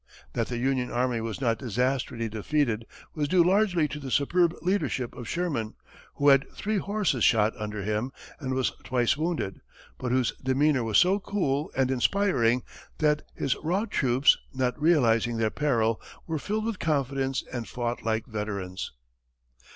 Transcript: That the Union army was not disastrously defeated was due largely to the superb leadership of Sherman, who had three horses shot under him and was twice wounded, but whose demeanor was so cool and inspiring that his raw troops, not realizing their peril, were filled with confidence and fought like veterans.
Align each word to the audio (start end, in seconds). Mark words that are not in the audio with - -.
That 0.33 0.47
the 0.47 0.57
Union 0.57 0.89
army 0.89 1.21
was 1.21 1.39
not 1.39 1.59
disastrously 1.59 2.27
defeated 2.27 2.87
was 3.13 3.27
due 3.27 3.43
largely 3.43 3.87
to 3.89 3.99
the 3.99 4.09
superb 4.09 4.55
leadership 4.63 5.13
of 5.13 5.29
Sherman, 5.29 5.75
who 6.15 6.29
had 6.29 6.51
three 6.53 6.77
horses 6.79 7.23
shot 7.23 7.53
under 7.55 7.83
him 7.83 8.11
and 8.39 8.55
was 8.55 8.71
twice 8.83 9.15
wounded, 9.15 9.61
but 9.99 10.11
whose 10.11 10.33
demeanor 10.41 10.83
was 10.83 10.97
so 10.97 11.19
cool 11.19 11.71
and 11.77 11.91
inspiring 11.91 12.63
that 12.97 13.21
his 13.35 13.55
raw 13.57 13.85
troops, 13.85 14.39
not 14.55 14.81
realizing 14.81 15.37
their 15.37 15.51
peril, 15.51 16.01
were 16.25 16.39
filled 16.39 16.65
with 16.65 16.79
confidence 16.79 17.43
and 17.53 17.67
fought 17.67 18.01
like 18.03 18.25
veterans. 18.25 18.93